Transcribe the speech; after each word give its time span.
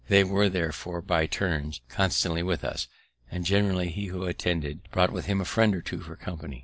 They 0.07 0.23
were 0.23 0.49
therefore, 0.49 1.03
by 1.03 1.27
turns, 1.27 1.81
constantly 1.87 2.41
with 2.41 2.63
us, 2.63 2.87
and 3.29 3.45
generally 3.45 3.89
he 3.89 4.07
who 4.07 4.23
attended, 4.25 4.81
brought 4.89 5.11
with 5.11 5.27
him 5.27 5.39
a 5.39 5.45
friend 5.45 5.75
or 5.75 5.81
two 5.83 5.99
for 6.01 6.15
company. 6.15 6.59